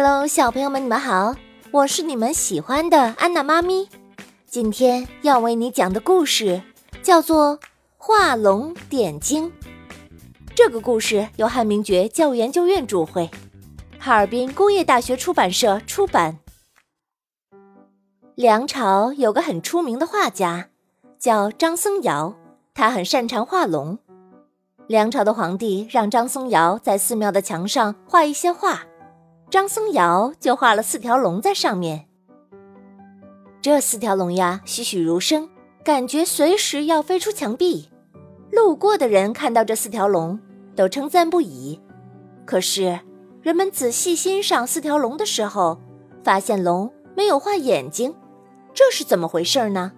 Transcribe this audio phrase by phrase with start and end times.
[0.00, 1.34] Hello，小朋友们，你们好，
[1.72, 3.88] 我是你们喜欢的安娜妈咪。
[4.46, 6.62] 今天要为你讲的故事
[7.02, 7.58] 叫做
[7.96, 9.50] 《画龙点睛》。
[10.54, 13.28] 这个故事由汉明觉教育研究院主绘，
[13.98, 16.38] 哈尔滨工业大学出版社出版。
[18.36, 20.68] 梁朝有个很出名的画家，
[21.18, 22.36] 叫张僧繇，
[22.72, 23.98] 他很擅长画龙。
[24.86, 28.84] 梁朝的皇帝让张僧繇在寺庙的墙上画一些画。
[29.50, 32.06] 张僧繇就画了四条龙在上面。
[33.62, 35.48] 这四条龙呀，栩栩如生，
[35.82, 37.88] 感觉随时要飞出墙壁。
[38.52, 40.38] 路过的人看到这四条龙，
[40.76, 41.80] 都称赞不已。
[42.44, 43.00] 可是，
[43.40, 45.80] 人们仔细欣赏四条龙的时候，
[46.22, 48.14] 发现龙没有画眼睛，
[48.74, 49.92] 这是怎么回事呢？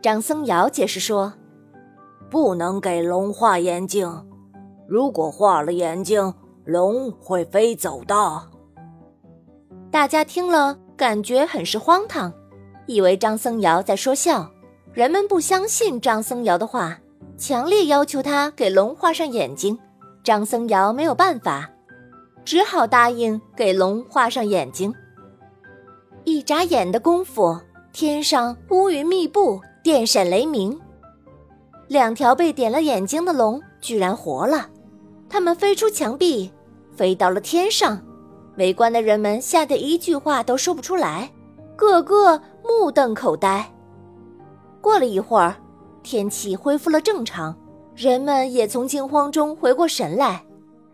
[0.00, 1.32] 张僧繇解释说
[2.30, 4.26] ：“不能给龙画眼睛，
[4.86, 6.32] 如果画了眼睛。”
[6.64, 8.14] 龙会飞走的。
[9.90, 12.32] 大家听了，感觉很是荒唐，
[12.86, 14.50] 以为张僧繇在说笑。
[14.92, 16.98] 人们不相信张僧繇的话，
[17.36, 19.78] 强烈要求他给龙画上眼睛。
[20.22, 21.68] 张僧繇没有办法，
[22.44, 24.94] 只好答应给龙画上眼睛。
[26.24, 27.60] 一眨眼的功夫，
[27.92, 30.80] 天上乌云密布，电闪雷鸣，
[31.88, 34.70] 两条被点了眼睛的龙居然活了。
[35.34, 36.48] 他们飞出墙壁，
[36.94, 38.00] 飞到了天上，
[38.56, 41.28] 围观的人们吓得一句话都说不出来，
[41.74, 43.68] 个个目瞪口呆。
[44.80, 45.56] 过了一会儿，
[46.04, 47.52] 天气恢复了正常，
[47.96, 50.40] 人们也从惊慌中回过神来。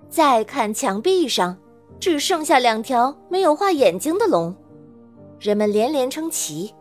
[0.08, 1.54] 再看墙壁上，
[2.00, 4.56] 只剩下两条没有画眼睛的龙，
[5.38, 6.74] 人们连连称奇。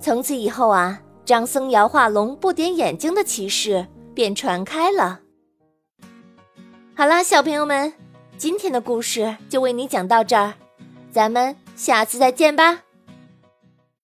[0.00, 5.22] 从此以后啊，张僧繇画龙不点眼睛的奇事便传开了。
[6.98, 7.92] 好啦，小朋友们，
[8.38, 10.54] 今天的故事就为你讲到这儿，
[11.12, 12.85] 咱们下次再见吧。